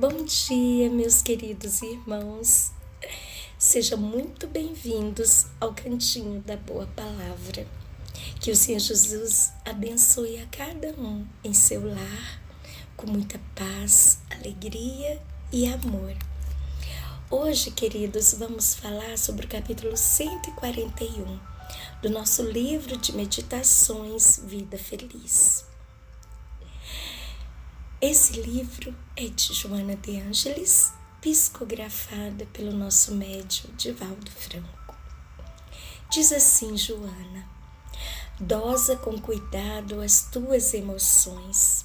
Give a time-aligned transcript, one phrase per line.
[0.00, 2.70] Bom dia, meus queridos irmãos.
[3.58, 7.66] Sejam muito bem-vindos ao Cantinho da Boa Palavra.
[8.40, 12.40] Que o Senhor Jesus abençoe a cada um em seu lar,
[12.96, 15.20] com muita paz, alegria
[15.52, 16.14] e amor.
[17.28, 21.40] Hoje, queridos, vamos falar sobre o capítulo 141
[22.00, 25.67] do nosso livro de meditações Vida Feliz.
[28.00, 34.96] Esse livro é de Joana de Ângeles, psicografada pelo nosso médium Divaldo Franco.
[36.08, 37.44] Diz assim Joana:
[38.38, 41.84] Dosa com cuidado as tuas emoções.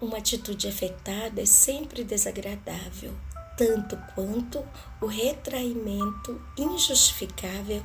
[0.00, 3.14] Uma atitude afetada é sempre desagradável,
[3.58, 4.66] tanto quanto
[5.02, 7.84] o retraimento injustificável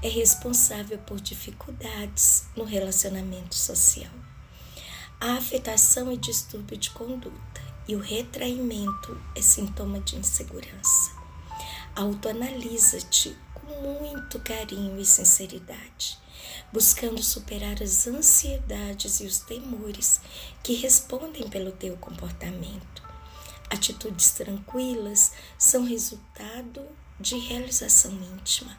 [0.00, 4.31] é responsável por dificuldades no relacionamento social.
[5.24, 11.12] A afetação é distúrbio de conduta e o retraimento é sintoma de insegurança.
[11.94, 16.18] Autoanalisa-te com muito carinho e sinceridade,
[16.72, 20.20] buscando superar as ansiedades e os temores
[20.60, 23.04] que respondem pelo teu comportamento.
[23.70, 26.84] Atitudes tranquilas são resultado
[27.20, 28.76] de realização íntima,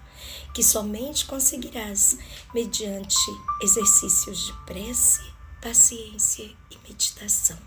[0.53, 2.17] que somente conseguirás
[2.53, 5.32] mediante exercícios de prece
[5.63, 7.57] paciência e meditação.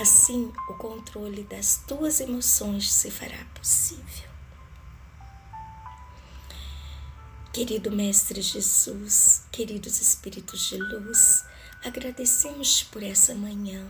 [0.00, 4.30] Assim, o controle das tuas emoções se fará possível.
[7.52, 11.44] Querido Mestre Jesus, queridos Espíritos de Luz,
[11.84, 13.86] agradecemos-te por essa manhã.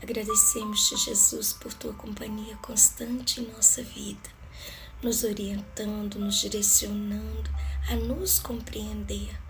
[0.00, 4.30] Agradecemos-te, Jesus, por tua companhia constante em nossa vida,
[5.02, 7.50] nos orientando, nos direcionando
[7.90, 9.45] a nos compreender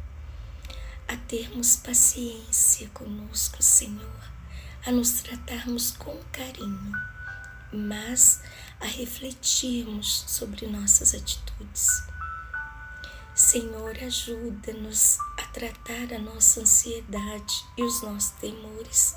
[1.09, 4.31] a termos paciência conosco, Senhor,
[4.85, 6.93] a nos tratarmos com carinho,
[7.73, 8.41] mas
[8.81, 12.03] a refletirmos sobre nossas atitudes.
[13.35, 19.15] Senhor, ajuda-nos a tratar a nossa ansiedade e os nossos temores,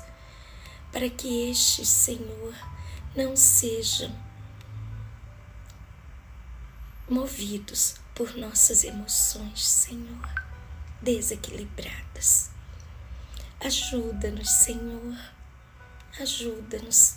[0.92, 2.54] para que estes, Senhor,
[3.16, 4.14] não sejam
[7.08, 10.49] movidos por nossas emoções, Senhor
[11.02, 12.50] desequilibradas.
[13.60, 15.16] Ajuda-nos, Senhor,
[16.18, 17.16] ajuda-nos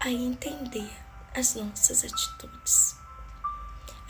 [0.00, 0.90] a entender
[1.34, 2.96] as nossas atitudes.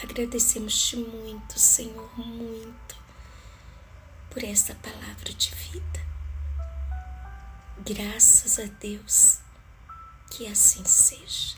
[0.03, 2.97] Agradecemos-te muito, Senhor, muito,
[4.31, 6.05] por esta palavra de vida.
[7.87, 9.39] Graças a Deus,
[10.31, 11.57] que assim seja.